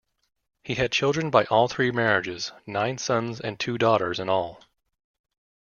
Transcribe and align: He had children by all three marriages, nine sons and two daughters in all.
He 0.63 0.73
had 0.73 0.91
children 0.91 1.29
by 1.29 1.45
all 1.45 1.67
three 1.67 1.91
marriages, 1.91 2.51
nine 2.65 2.97
sons 2.97 3.39
and 3.39 3.59
two 3.59 3.77
daughters 3.77 4.17
in 4.19 4.29
all. 4.29 4.63